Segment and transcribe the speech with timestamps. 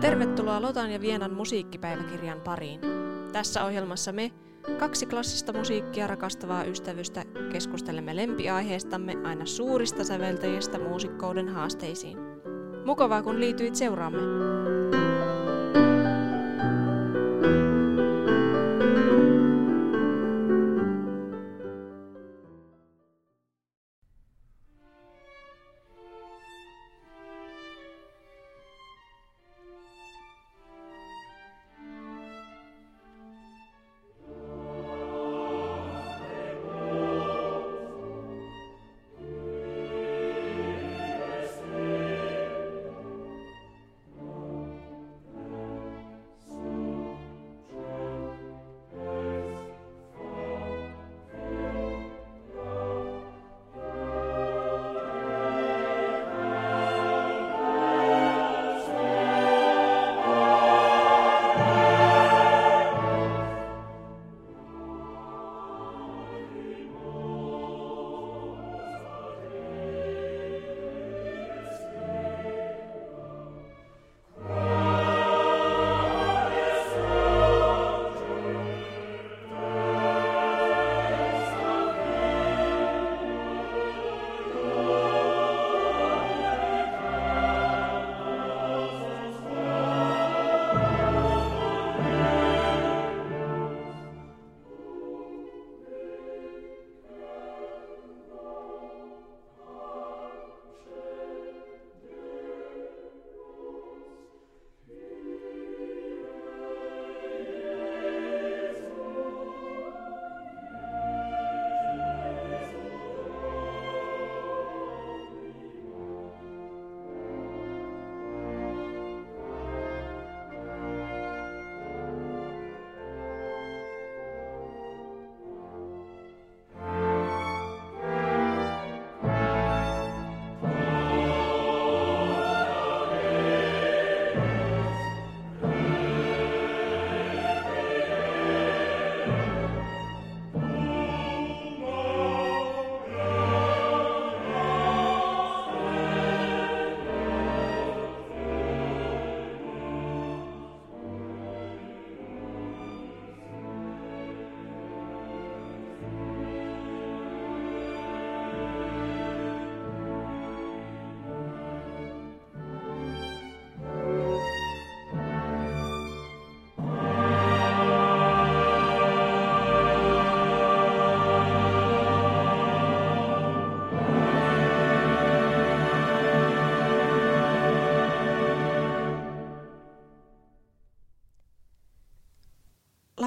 [0.00, 2.80] Tervetuloa Lotan ja Vienan musiikkipäiväkirjan pariin.
[3.32, 4.32] Tässä ohjelmassa me,
[4.78, 12.18] kaksi klassista musiikkia rakastavaa ystävystä, keskustelemme lempiaiheestamme aina suurista säveltäjistä muusikkouden haasteisiin.
[12.84, 14.85] Mukavaa kun liityit seuraamme.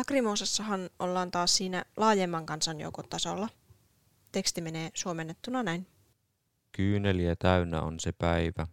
[0.09, 3.49] Lakrimosassahan ollaan taas siinä laajemman kansanjoukon tasolla.
[4.31, 5.87] Teksti menee suomennettuna näin.
[6.71, 8.67] Kyyneliä täynnä on se päivä,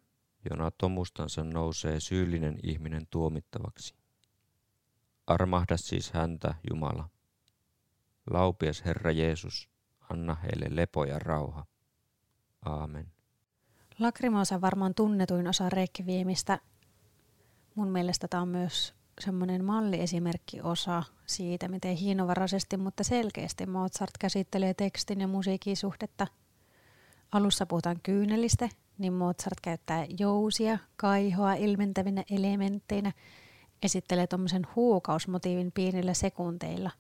[0.51, 3.95] jona tomustansa nousee syyllinen ihminen tuomittavaksi.
[5.27, 7.09] Armahda siis häntä, Jumala.
[8.31, 9.69] Laupias Herra Jeesus,
[10.11, 11.67] anna heille lepo ja rauha.
[12.65, 13.13] Aamen.
[13.99, 16.59] Lakrimosa varmaan tunnetuin osa reikkiviemistä.
[17.75, 24.75] Mun mielestä tämä on myös semmoinen malliesimerkki osa siitä, miten hienovaraisesti, mutta selkeästi Mozart käsittelee
[24.75, 26.27] tekstin ja musiikin suhdetta.
[27.33, 28.69] Alussa puhutaan kyynelistä,
[28.99, 33.13] niin Mozart käyttää jousia, kaihoa ilmentävinä elementteinä,
[33.83, 36.91] esittelee tuommoisen huukausmotiivin pienillä sekunteilla.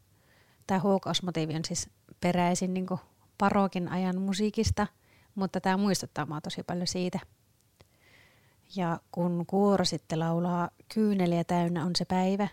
[0.67, 1.89] Tämä huukausmotiivi on siis
[2.21, 2.87] peräisin niin
[3.39, 4.87] parokin ajan musiikista,
[5.35, 7.19] mutta tämä muistuttaa mua tosi paljon siitä–
[8.77, 12.49] ja kun kuoro sitten laulaa kyyneliä täynnä on se päivä,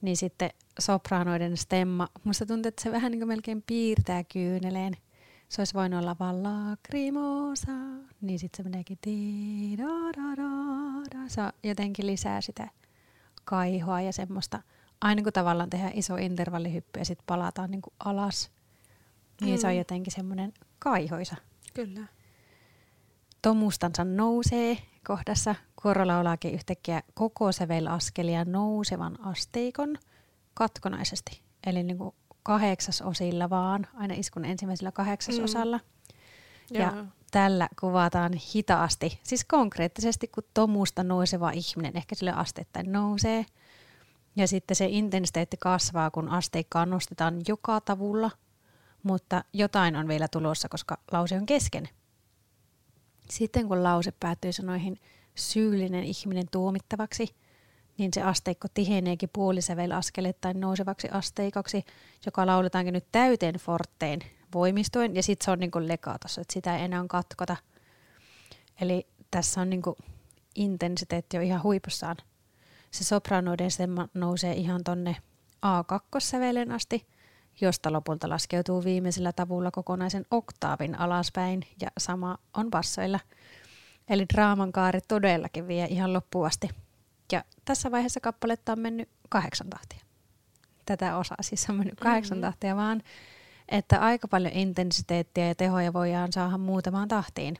[0.00, 4.96] niin sitten sopraanoiden stemma, musta tuntuu, että se vähän niin kuin melkein piirtää kyyneleen.
[5.48, 7.72] Se olisi voinut olla vaan lacrimosa,
[8.20, 8.98] niin sitten se meneekin
[9.78, 10.46] da da da
[11.14, 11.28] da.
[11.28, 12.68] Se jotenkin lisää sitä
[13.44, 14.62] kaihoa ja semmoista,
[15.00, 18.50] aina kun tavallaan tehdään iso intervallihyppy ja sitten palataan niin kuin alas,
[19.40, 19.60] niin mm.
[19.60, 19.78] se on mm.
[19.78, 21.36] jotenkin semmoinen kaihoisa.
[21.74, 22.06] Kyllä.
[23.42, 29.96] Tomustansa nousee kohdassa kuoro laulaakin yhtäkkiä koko sävelaskelia nousevan asteikon
[30.54, 31.42] katkonaisesti.
[31.66, 35.78] Eli niin kuin kahdeksasosilla vaan, aina iskun ensimmäisellä kahdeksasosalla.
[35.78, 36.80] Mm.
[36.80, 37.04] Ja Joo.
[37.30, 43.46] tällä kuvataan hitaasti, siis konkreettisesti kun tomusta nouseva ihminen ehkä sille asteittain nousee.
[44.36, 48.30] Ja sitten se intensiteetti kasvaa, kun asteikkaa nostetaan joka tavulla,
[49.02, 51.88] mutta jotain on vielä tulossa, koska lause on kesken.
[53.30, 55.00] Sitten kun lause päättyy sanoihin
[55.34, 57.34] syyllinen ihminen tuomittavaksi,
[57.98, 61.84] niin se asteikko tiheneekin puolisävel askelettain nousevaksi asteikoksi,
[62.26, 64.20] joka lauletaankin nyt täyteen fortteen
[64.54, 67.56] voimistuen, ja sitten se on niin kuin lekatossa, että sitä ei enää katkota.
[68.80, 69.96] Eli tässä on niin kuin
[70.54, 72.16] intensiteetti jo ihan huipussaan.
[72.90, 75.16] Se sopranoiden semma nousee ihan tonne
[75.66, 77.06] A2-sävelen asti,
[77.60, 83.20] josta lopulta laskeutuu viimeisellä tavulla kokonaisen oktaavin alaspäin, ja sama on bassoilla.
[84.08, 86.68] Eli draaman kaari todellakin vie ihan loppuun asti.
[87.32, 90.00] Ja tässä vaiheessa kappaletta on mennyt kahdeksan tahtia.
[90.86, 92.42] Tätä osaa siis on mennyt kahdeksan Mhm.
[92.42, 93.02] tahtia, vaan
[93.68, 97.56] että aika paljon intensiteettiä ja tehoja voidaan saada muutamaan tahtiin.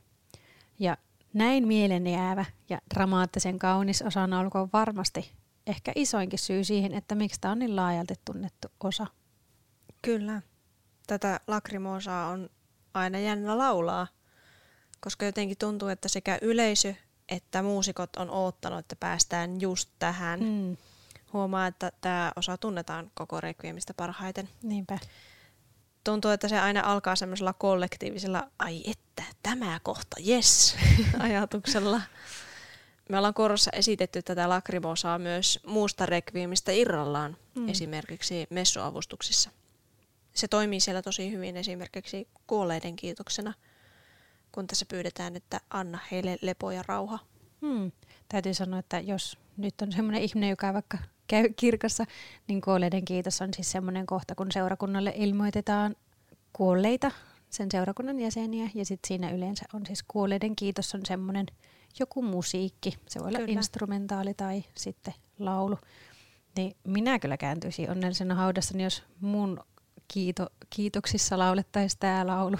[0.79, 0.97] Ja
[1.33, 5.31] näin mielen jäävä ja dramaattisen kaunis osan alku on varmasti
[5.67, 9.07] ehkä isoinkin syy siihen, että miksi tämä on niin laajalti tunnettu osa.
[10.01, 10.41] Kyllä.
[11.07, 12.49] Tätä lakrimosaa on
[12.93, 14.07] aina jännä laulaa,
[14.99, 16.93] koska jotenkin tuntuu, että sekä yleisö
[17.31, 20.39] että muusikot on oottanut, että päästään just tähän.
[20.39, 20.77] Mm.
[21.33, 24.49] Huomaa, että tämä osa tunnetaan koko Requiemistä parhaiten.
[24.63, 24.99] niinpä.
[26.03, 30.75] Tuntuu, että se aina alkaa semmoisella kollektiivisella, ai että, tämä kohta, yes,
[31.19, 32.01] ajatuksella.
[33.09, 37.69] Me ollaan korossa esitetty tätä lakrimosaa myös muusta Requiemistä irrallaan, mm.
[37.69, 39.49] esimerkiksi messuavustuksissa.
[40.33, 43.53] Se toimii siellä tosi hyvin esimerkiksi kuolleiden kiitoksena,
[44.51, 47.19] kun tässä pyydetään, että anna heille lepo ja rauha.
[47.61, 47.91] Hmm.
[48.29, 50.97] Täytyy sanoa, että jos nyt on semmoinen ihminen, joka vaikka
[51.27, 52.05] käy kirkossa,
[52.47, 55.95] niin kuolleiden kiitos on siis semmoinen kohta, kun seurakunnalle ilmoitetaan
[56.53, 57.11] kuolleita,
[57.49, 61.45] sen seurakunnan jäseniä, ja sitten siinä yleensä on siis kuolleiden kiitos on semmoinen
[61.99, 63.51] joku musiikki, se voi olla Kyllä.
[63.51, 65.77] instrumentaali tai sitten laulu.
[66.55, 69.63] Niin minä kyllä kääntyisin onnellisena haudassani, jos mun
[70.13, 72.57] kiito, kiitoksissa laulettaisiin tämä laulu.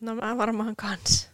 [0.00, 1.30] No mä varmaan kans.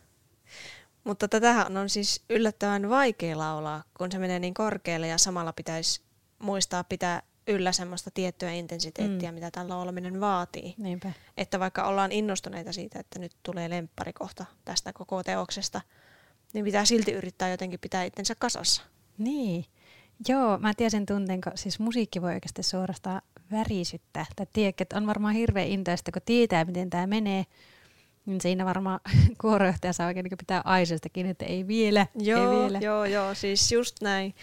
[1.04, 6.00] Mutta tätähän on siis yllättävän vaikea laulaa, kun se menee niin korkealle ja samalla pitäisi
[6.38, 9.34] muistaa pitää yllä semmoista tiettyä intensiteettiä, Mm.
[9.34, 10.75] mitä tämä laulaminen vaatii.
[10.78, 11.12] Niinpä.
[11.37, 15.81] Että vaikka ollaan innostuneita siitä, että nyt tulee lemppari kohta tästä koko teoksesta,
[16.52, 18.82] niin pitää silti yrittää jotenkin pitää itsensä kasassa.
[19.19, 19.64] Niin.
[20.28, 24.26] Joo, mä tiedän sen tunteen, siis musiikki voi oikeasti suorastaan värisyttää.
[24.37, 27.44] Tai tiedätkö, että on varmaan hirveä intoista, kun tietää, miten tämä menee.
[28.26, 29.00] Niin siinä varmaan
[29.40, 32.78] kuorojohtaja saa oikein niin pitää aiseesta kiinni, että ei vielä, Joo, ei vielä.
[32.78, 34.34] joo, joo, siis just näin.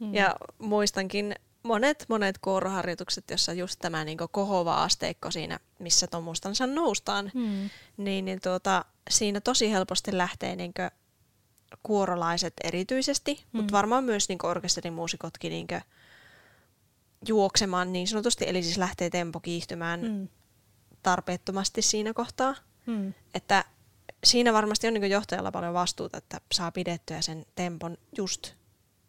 [0.00, 0.14] Mm.
[0.14, 7.30] Ja muistankin monet, monet kuoroharjoitukset, jossa just tämä niin kohova asteikko siinä, missä tomustansa noustaan,
[7.34, 7.70] Mm.
[7.96, 10.72] niin, niin tuota, siinä tosi helposti lähtee niin
[11.82, 13.58] kuorolaiset erityisesti, mm.
[13.58, 15.66] mutta varmaan myös niin orkesterimuusikotkin niin
[17.28, 20.28] juoksemaan niin sanotusti, eli siis lähtee tempo kiihtymään mm.
[21.02, 22.54] Tarpeettomasti siinä kohtaa.
[22.86, 23.14] Mm.
[23.34, 23.64] Että
[24.24, 28.52] siinä varmasti on niin johtajalla paljon vastuuta, että saa pidettyä sen tempon just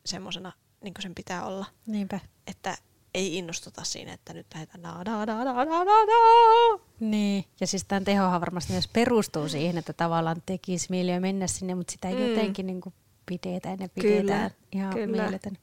[0.06, 0.52] semmoisena,
[0.82, 1.66] niin kuin sen pitää olla.
[1.86, 2.20] Niinpä.
[2.48, 2.78] Että
[3.14, 6.84] ei innostuta siinä, että nyt lähdetään da da da da da da da.
[7.00, 11.76] Niin, ja siis tämän tehohan varmasti myös perustuu siihen, että tavallaan tekisi mieli mennä sinne,
[11.76, 12.18] mutta sitä Mm.
[12.28, 12.94] jotenkin niin kuin
[13.26, 14.52] pidetään ja Kyllä, pidetään.
[14.72, 15.22] Ihan kyllä.
[15.22, 15.58] mieletön.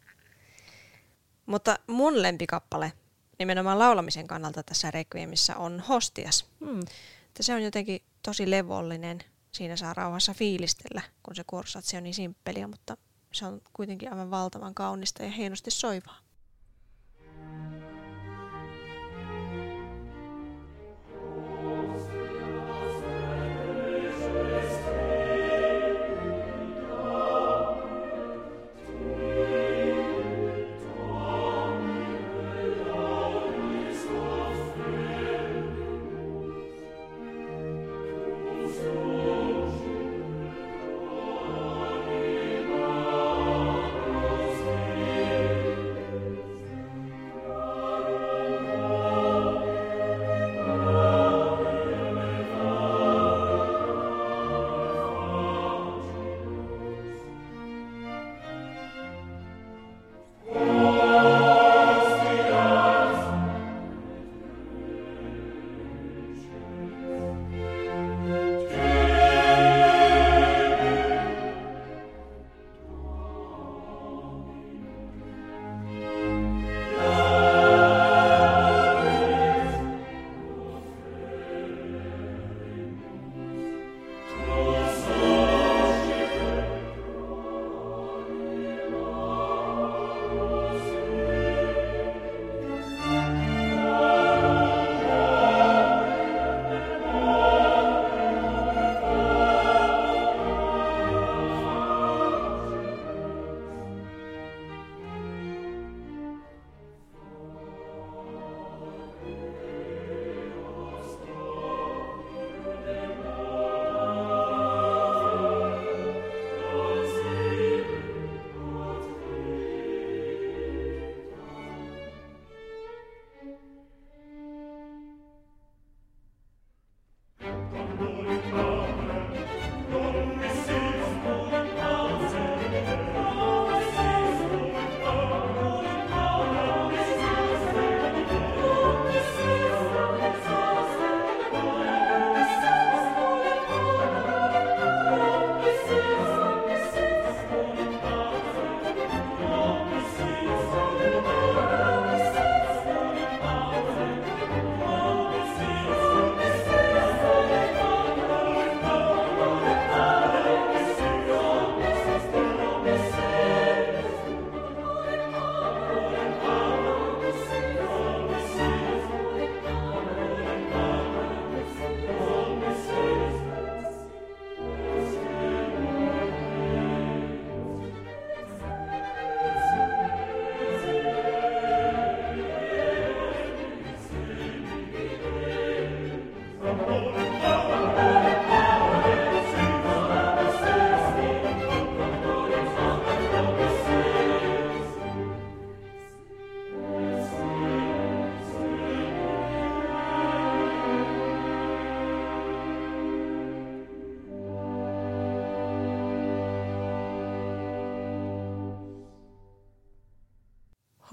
[1.51, 2.93] Mutta mun lempikappale
[3.39, 6.47] nimenomaan laulamisen kannalta tässä Requiemissa on Hostias.
[6.61, 6.81] Mm.
[7.27, 9.19] Että se on jotenkin tosi levollinen.
[9.53, 12.97] Siinä saa rauhassa fiilistellä, kun se kuorsatsi on niin simppeliä, mutta
[13.33, 16.19] se on kuitenkin aivan valtavan kaunista ja hienosti soivaa.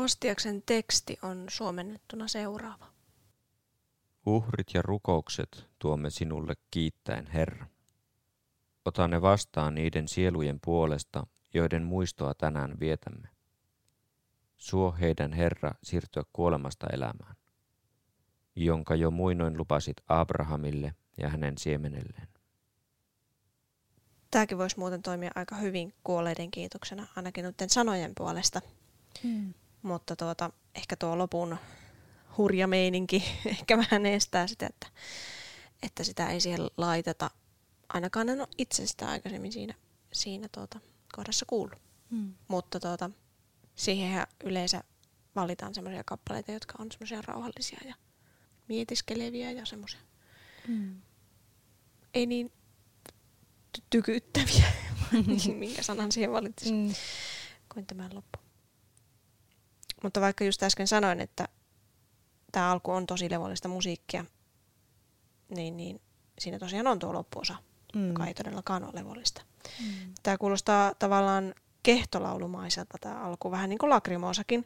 [0.07, 2.87] Hostiaksen teksti on suomennettuna seuraava.
[4.25, 7.67] Uhrit ja rukoukset tuomme sinulle kiittäen, Herra.
[8.85, 13.27] Ota ne vastaan niiden sielujen puolesta, joiden muistoa tänään vietämme.
[14.57, 17.35] Suo heidän, Herra, siirtyä kuolemasta elämään,
[18.55, 22.27] jonka jo muinoin lupasit Abrahamille ja hänen siemenelleen.
[24.31, 28.61] Tämäkin voisi muuten toimia aika hyvin kuolleiden kiitoksena, ainakin noiden sanojen puolesta.
[29.23, 29.53] Mm.
[29.81, 31.57] Mutta tuota, ehkä tuo lopun
[32.37, 34.87] hurja meininki ehkä vähän estää sitä, että,
[35.83, 37.31] että sitä ei siihen laiteta.
[37.89, 39.73] Ainakaan en ole itse sitä aikaisemmin siinä,
[40.13, 40.79] siinä tuota,
[41.15, 41.79] kohdassa kuullut.
[42.09, 42.33] Mm.
[42.47, 43.09] Mutta tuota,
[43.75, 44.83] siihen yleensä
[45.35, 47.95] valitaan semmoisia kappaleita, jotka on semmoisia rauhallisia ja
[48.67, 49.99] mietiskeleviä ja semmoisia
[50.67, 51.01] Mm.
[52.13, 52.51] ei niin
[53.77, 54.71] ty- tykyttäviä,
[55.59, 56.93] minkä sanan siihen valitsisin, Mm.
[57.73, 58.39] kuin tämän loppu.
[60.03, 61.47] Mutta vaikka just äsken sanoin, että
[62.51, 64.25] tämä alku on tosi levollista musiikkia,
[65.49, 66.01] niin, niin
[66.39, 67.55] siinä tosiaan on tuo loppuosa,
[67.95, 68.07] Mm.
[68.07, 69.41] joka ei todellakaan ole levollista.
[69.79, 70.13] Mm.
[70.23, 74.65] Tämä kuulostaa tavallaan kehtolaulumaiselta tämä alku, vähän niin kuin lakrimoosakin,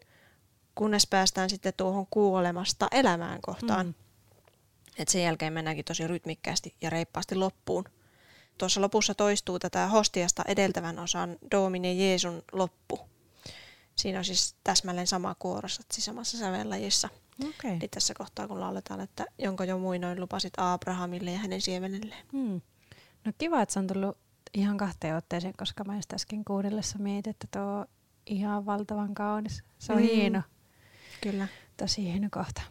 [0.75, 3.85] kunnes päästään sitten tuohon kuolemasta elämään kohtaan.
[3.85, 3.93] Mm.
[4.97, 7.85] Et sen jälkeen mennäänkin tosi rytmikkäästi ja reippaasti loppuun.
[8.57, 12.99] Tuossa lopussa toistuu tätä hostiasta edeltävän osan Domine Jeesun loppu.
[14.01, 17.09] Siinä on siis täsmälleen sama kuorossa, siis samassa sävellajissa.
[17.49, 17.71] Okei.
[17.71, 22.25] Eli tässä kohtaa kun lauletaan, että jonka jo muinoin lupasit Abrahamille ja hänen siemenelleen.
[22.31, 22.61] Mm.
[23.25, 24.17] No kiva, että se on tullut
[24.53, 27.85] ihan kahteen otteeseen, koska mä just äsken kuunnellessa mietin, että tuo on
[28.25, 29.63] ihan valtavan kaunis.
[29.79, 30.03] Se on Mm.
[30.05, 30.09] mm.
[30.09, 30.41] hieno,
[31.21, 31.47] Kyllä.
[31.77, 32.61] tosi hieno kohta.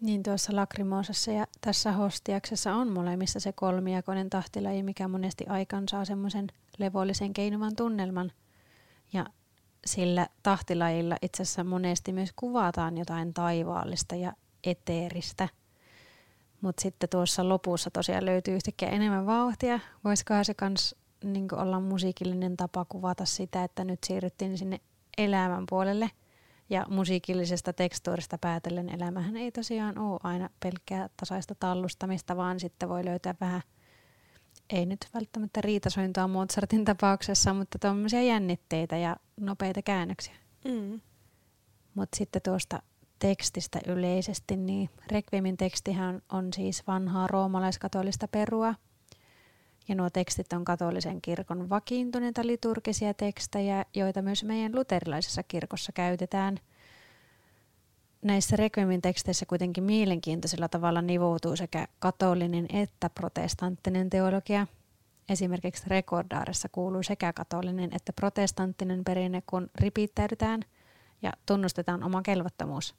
[0.00, 6.04] Niin tuossa Lakrimoosassa ja tässä Hostiaksessa on molemmissa se kolmijakoinen tahtilaji, mikä monesti aikaan saa
[6.04, 6.46] semmoisen
[6.78, 8.32] levollisen keinuvan tunnelman.
[9.12, 9.26] Ja
[9.86, 14.32] sillä tahtilajilla itse asiassa monesti myös kuvataan jotain taivaallista ja
[14.64, 15.48] eteeristä.
[16.60, 19.80] Mutta sitten tuossa lopussa tosiaan löytyy yhtäkkiä enemmän vauhtia.
[20.04, 24.80] Voisikohan se kans niin olla musiikillinen tapa kuvata sitä, että nyt siirryttiin sinne
[25.18, 26.10] elämän puolelle.
[26.70, 33.04] Ja musiikillisesta tekstuurista päätellen elämähän ei tosiaan ole aina pelkkää tasaista tallustamista, vaan sitten voi
[33.04, 33.62] löytää vähän,
[34.70, 40.34] ei nyt välttämättä riitasointua Mozartin tapauksessa, mutta tuommoisia jännitteitä ja nopeita käännöksiä.
[40.64, 41.00] Mm.
[41.94, 42.82] Mutta sitten tuosta
[43.18, 48.74] tekstistä yleisesti, niin Requiemin tekstihän on siis vanhaa roomalaiskatolista perua.
[49.88, 56.58] Ja nuo tekstit on katolisen kirkon vakiintuneita liturgisia tekstejä, joita myös meidän luterilaisessa kirkossa käytetään.
[58.26, 64.66] Näissä Requiemin teksteissä kuitenkin mielenkiintoisella tavalla nivoutuu sekä katolinen että protestanttinen teologia.
[65.28, 70.60] Esimerkiksi Rekordaaressa kuuluu sekä katolinen että protestanttinen perinne, kun ripittäydytään
[71.22, 72.94] ja tunnustetaan oma kelvottomuus.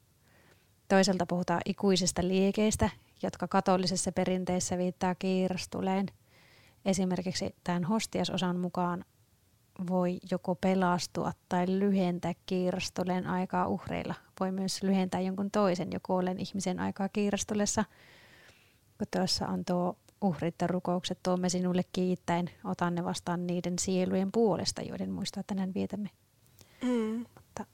[0.88, 2.90] Toisaalta puhutaan ikuisista liikeistä,
[3.22, 6.06] jotka katolisessa perinteessä viittaa kiirastuleen.
[6.84, 9.04] Esimerkiksi tämän hostiasosan mukaan
[9.90, 14.14] voi joko pelastua tai lyhentää kiirastuleen aikaa uhreilla.
[14.40, 17.84] Voi myös lyhentää jonkun toisen jo kuolleen ihmisen aikaa kiirastulessa.
[18.98, 24.32] Kun tuossa on tuo uhrit ja rukoukset, tuomme sinulle kiittäen, otan ne vastaan niiden sielujen
[24.32, 26.10] puolesta, joiden muistaa tänään vietämme.
[26.82, 27.24] Mm.
[27.34, 27.64] Mutta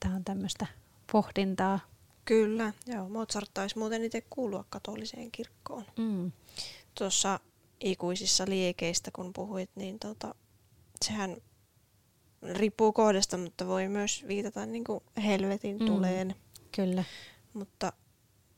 [0.00, 0.66] tämä on tämmöistä
[1.12, 1.80] pohdintaa.
[2.24, 3.08] Kyllä, joo.
[3.08, 5.84] Mozart taisi muuten itse kuulua katoliseen kirkkoon.
[5.98, 6.32] Mm.
[6.98, 7.40] Tuossa
[7.80, 10.34] ikuisissa liekeistä, kun puhuit, niin tota,
[11.04, 11.36] sehän
[12.52, 15.86] riippuu kohdasta, mutta voi myös viitata niin kuin helvetin Mm.
[15.86, 16.34] tuleen.
[16.76, 17.04] Kyllä.
[17.52, 17.92] Mutta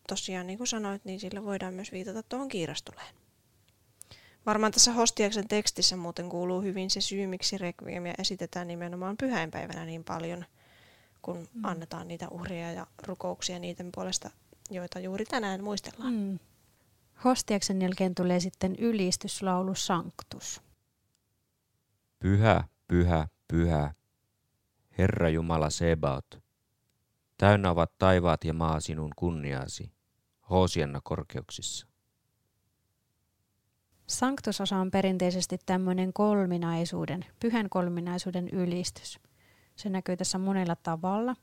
[0.08, 3.14] tosiaan, niin kuin sanoit, niin sillä voidaan myös viitata tuohon kiirastuleen.
[4.46, 10.04] Varmaan tässä Hostiaksen tekstissä muuten kuuluu hyvin se syy, miksi rekviemiä esitetään nimenomaan pyhäinpäivänä niin
[10.04, 10.44] paljon,
[11.22, 11.46] kun Mm.
[11.54, 11.64] mm.
[11.64, 14.30] annetaan niitä uhria ja rukouksia niiden puolesta,
[14.70, 16.14] joita juuri tänään muistellaan.
[16.14, 16.38] Mm.
[17.24, 20.60] Hostiaksen jälkeen tulee sitten ylistyslaulu Sanctus.
[22.18, 23.94] Pyhä, pyhä, pyhä,
[24.98, 26.42] Herra Jumala Sebaot.
[27.38, 29.92] Täynnä ovat taivaat ja maa sinun kunniaasi,
[30.50, 31.86] Hoosianna korkeuksissa.
[34.06, 39.18] Sanctus-osa on perinteisesti tämmöinen kolminaisuuden, pyhän kolminaisuuden ylistys.
[39.76, 41.36] Se näkyy tässä monella tavalla.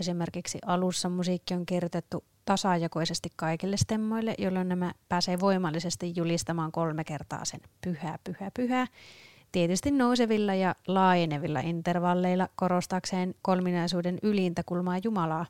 [0.00, 7.44] Esimerkiksi alussa musiikki on kirjoitettu tasajakoisesti kaikille stemmoille, jolloin nämä pääsee voimallisesti julistamaan kolme kertaa
[7.44, 8.86] sen pyhä, pyhä, pyhä.
[9.56, 15.46] Tietysti nousevilla ja laajenevilla intervalleilla korostaakseen kolminaisuuden ylintä kulmaa Jumalaa.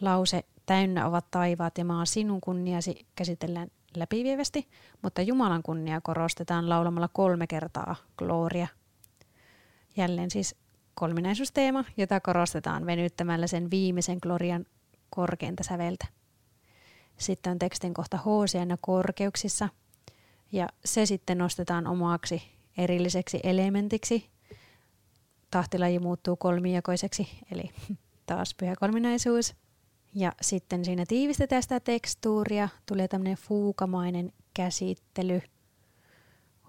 [0.00, 4.68] Lause täynnä ovat taivaat ja maa sinun kunniasi käsitellään läpivievästi,
[5.02, 8.66] mutta Jumalan kunnia korostetaan laulamalla kolme kertaa gloria.
[9.96, 10.54] Jälleen siis
[10.94, 14.66] kolminaisuusteema, jota korostetaan venyttämällä sen viimeisen glorian
[15.10, 16.06] korkeinta säveltä.
[17.16, 19.68] Sitten on tekstin kohta Hoosiana korkeuksissa,
[20.52, 24.30] ja se sitten nostetaan omaksi erilliseksi elementiksi.
[25.50, 27.70] Tahtilaji muuttuu kolmijakoiseksi, eli
[28.26, 29.54] taas pyhä kolminaisuus.
[30.14, 35.42] Ja sitten siinä tiivistetään sitä tekstuuria, tulee tämmöinen fuukamainen käsittely.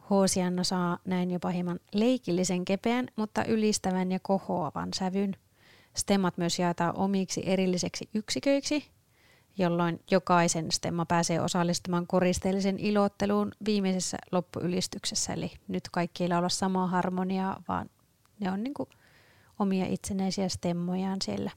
[0.10, 5.36] Hoosianna saa näin jopa hieman leikillisen kepeän, mutta ylistävän ja kohoavan sävyn.
[5.98, 8.86] Stemmat myös jaetaan omiksi erilliseksi yksiköiksi,
[9.62, 15.34] jolloin jokaisen stemma pääsee osallistumaan koristeellisen ilotteluun viimeisessä loppuylistyksessä.
[15.34, 17.90] Eli nyt kaikki ei laula samaa harmoniaa, vaan
[18.40, 18.74] ne on niin
[19.60, 21.52] omia itsenäisiä stemmojaan siellä.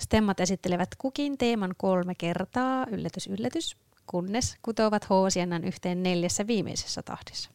[0.00, 7.50] Stemmat esittelevät kukin teeman kolme kertaa, yllätys yllätys, kunnes kutovat hoosiannan yhteen neljässä viimeisessä tahdissa.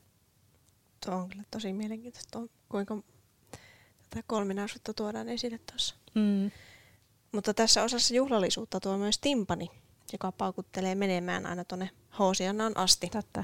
[1.06, 2.98] Tuo on kyllä tosi mielenkiintoista, kuinka
[4.10, 5.96] tätä kolminaisuutta tuodaan esille tuossa.
[6.16, 6.52] Mm.
[7.32, 9.70] Mutta tässä osassa juhlallisuutta tuo myös timpani,
[10.14, 11.90] joka paukuttelee menemään aina tuonne
[12.20, 13.10] hoosiannaan asti.
[13.10, 13.44] Totta.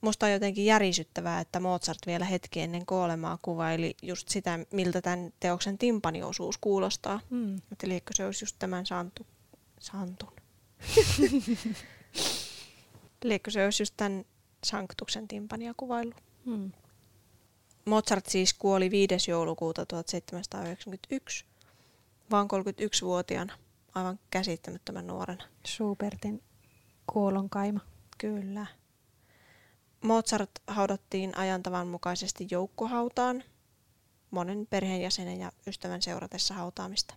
[0.00, 5.32] Musta on jotenkin järisyttävää, että Mozart vielä hetki ennen kuolemaa kuvaili just sitä, miltä tämän
[5.40, 7.20] teoksen timpaniosuus kuulostaa.
[7.30, 7.56] Mm.
[7.56, 9.26] Että liekö se olisi just tämän santu,
[9.80, 10.32] santun.
[13.24, 14.24] liekö se olisi just tämän
[14.64, 16.12] sanktuksen timpania kuvailu.
[16.44, 16.72] Mm.
[17.84, 19.30] Mozart siis kuoli 5.
[19.30, 21.44] joulukuuta 1791,
[22.30, 23.58] vaan 31-vuotiaana,
[23.94, 25.44] aivan käsittämättömän nuorena.
[25.66, 26.42] Schubertin
[27.06, 27.80] kuolonkaima.
[28.18, 28.66] Kyllä.
[30.04, 33.44] Mozart haudattiin ajantavan mukaisesti joukkohautaan,
[34.30, 37.14] monen perheenjäsenen ja ystävän seuratessa hautaamista.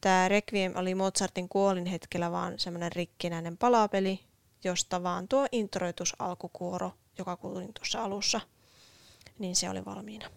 [0.00, 4.20] Tämä Requiem oli Mozartin kuolin hetkellä vaan semmoinen rikkinäinen palapeli,
[4.64, 8.40] josta vaan tuo introitus alkukuoro, joka kuulin tuossa alussa,
[9.38, 10.30] niin se oli valmiina.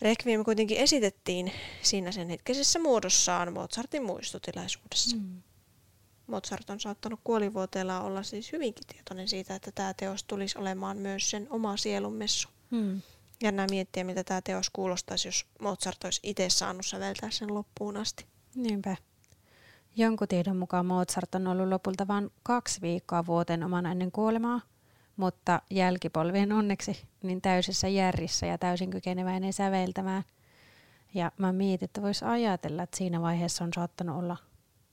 [0.00, 5.16] Requiem kuitenkin esitettiin siinä sen hetkisessä muodossaan Mozartin muistotilaisuudessa.
[5.16, 5.42] Mm.
[6.26, 11.30] Mozart on saattanut kuolivuoteella olla siis hyvinkin tietoinen siitä, että tämä teos tulisi olemaan myös
[11.30, 12.48] sen oma sielunmessu.
[12.70, 13.02] Hmm.
[13.42, 18.26] nämä miettiä, mitä tämä teos kuulostaisi, jos Mozart olisi itse saanut säveltää sen loppuun asti.
[18.54, 18.96] Niinpä.
[19.96, 24.60] Jonkun tiedon mukaan Mozart on ollut lopulta vain kaksi viikkoa vuoteen omana ennen kuolemaa,
[25.16, 30.22] mutta jälkipolvien onneksi niin täysissä järjissä ja täysin kykeneväinen säveltämään.
[31.14, 34.36] Ja mä mietin, että voisi ajatella, että siinä vaiheessa on saattanut olla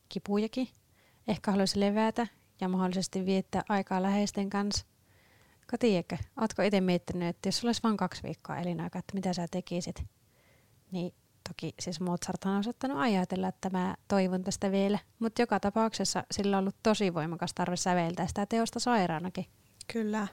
[0.09, 0.67] kipujakin–
[1.27, 2.27] Ehkä haluaisi levätä
[2.62, 4.86] ja mahdollisesti viettää aikaa läheisten kanssa.
[5.67, 9.33] Ka tiedätkö, ootko itse miettinyt, että jos sulla olisi vain kaksi viikkoa elinaikaa, että mitä
[9.33, 10.03] sä tekisit?
[10.91, 11.13] Niin
[11.49, 14.99] toki siis Mozart on osattanut ajatella, että mä toivon tästä vielä.
[15.19, 19.45] Mutta joka tapauksessa sillä on ollut tosi voimakas tarve säveltää sitä teosta sairaanakin.
[19.88, 20.28] Kyllä.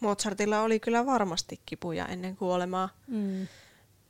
[0.00, 2.88] Mozartilla oli kyllä varmasti kipuja ennen kuolemaa.
[3.06, 3.48] Mm.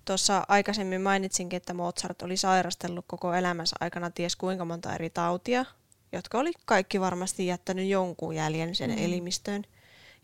[0.05, 5.65] Tuossa aikaisemmin mainitsinkin, että Mozart oli sairastellut koko elämänsä aikana ties kuinka monta eri tautia,
[6.13, 8.99] jotka oli kaikki varmasti jättänyt jonkun jäljen sen mm.
[8.99, 9.65] elimistöön.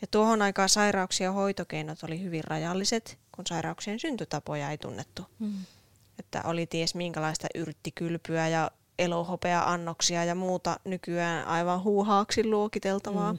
[0.01, 5.23] Ja tuohon aikaan sairauksia ja hoitokeinot oli hyvin rajalliset, kun sairauksien syntytapoja ei tunnettu.
[5.39, 5.55] Mm.
[6.19, 13.33] Että oli ties minkälaista yrttikylpyä ja elohopea-annoksia ja muuta nykyään aivan huuhaaksi luokiteltavaa.
[13.33, 13.39] Mm.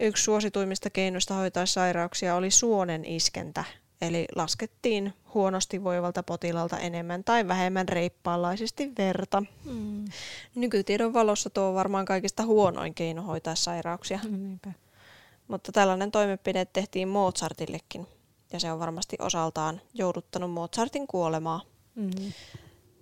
[0.00, 3.64] Yksi suosituimmista keinoista hoitaa sairauksia oli suonen iskentä,
[4.00, 9.42] eli laskettiin huonosti voivalta potilalta enemmän tai vähemmän reippaalaisesti verta.
[9.64, 10.04] Mm.
[10.54, 14.20] Nykytiedon valossa tuo on varmaan kaikista huonoin keino hoitaa sairauksia.
[14.30, 14.72] Niinpä.
[15.48, 18.06] Mutta tällainen toimenpide tehtiin Mozartillekin,
[18.52, 21.60] ja se on varmasti osaltaan jouduttanut Mozartin kuolemaa.
[21.94, 22.32] Mm-hmm.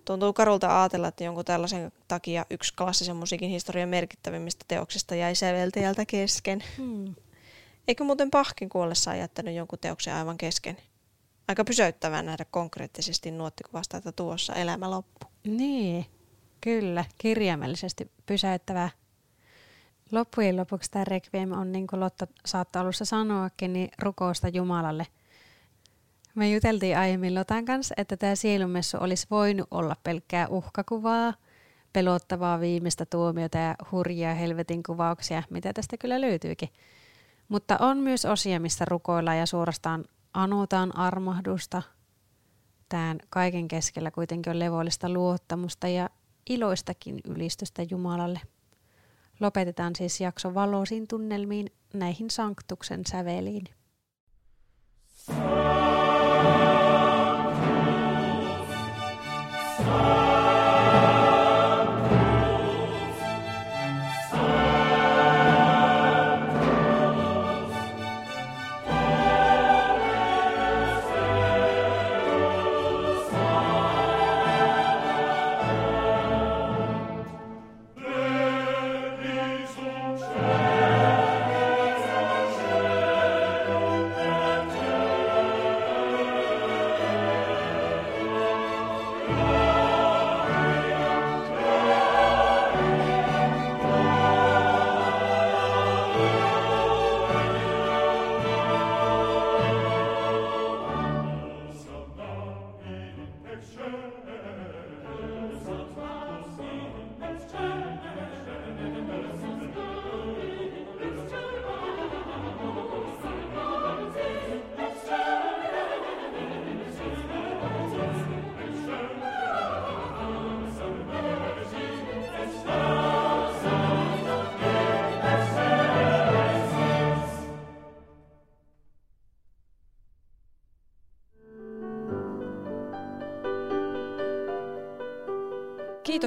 [0.09, 6.05] Tuntuu karulta ajatella, että jonkun tällaisen takia yksi klassisen musiikin historian merkittävimmistä teoksista jäi säveltäjältä
[6.05, 6.63] kesken.
[6.77, 7.15] Mm.
[7.87, 10.77] Eikö muuten Pahkin kuollessaan jättänyt jonkun teoksen aivan kesken?
[11.47, 15.27] aika pysäyttävää nähdä konkreettisesti nuottikuvasta, että tuossa elämä loppu.
[15.43, 16.05] Niin,
[16.61, 18.89] kyllä, kirjaimellisesti pysäyttävää.
[20.11, 25.07] Loppujen lopuksi tämä Requiem on, niin kuin Lotta saattaa alussa sanoakin, niin rukousta Jumalalle.
[26.39, 31.33] Me juteltiin aiemmin Lotan kanssa, että tämä sielumessu olisi voinut olla pelkkää uhkakuvaa,
[31.93, 36.69] pelottavaa viimeistä tuomiota ja hurjia helvetin kuvauksia, mitä tästä kyllä löytyykin.
[37.49, 41.81] Mutta on myös osia, missä rukoillaan ja suorastaan anotaan armahdusta.
[42.89, 46.09] Tämän kaiken keskellä kuitenkin on levollista luottamusta ja
[46.49, 48.41] iloistakin ylistystä Jumalalle.
[49.39, 53.65] Lopetetaan siis jakso valoisiin tunnelmiin näihin sanktuksen säveliin.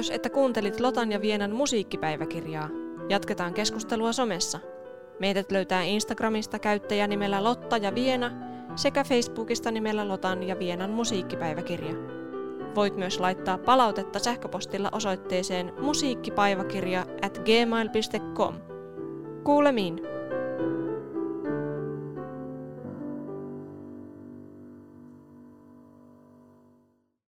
[0.03, 2.69] Kiitos, että kuuntelit Lotan ja Vienan musiikkipäiväkirjaa.
[3.09, 4.59] Jatketaan keskustelua somessa.
[5.19, 8.31] Meidät löytää Instagramista käyttäjänimellä Lotta ja Viena
[8.75, 11.93] sekä Facebookista nimellä Lotan ja Vienan musiikkipäiväkirja.
[12.75, 18.55] Voit myös laittaa palautetta sähköpostilla osoitteeseen musiikkipäiväkirja at gmail.com.
[19.43, 20.12] Kuulemiin!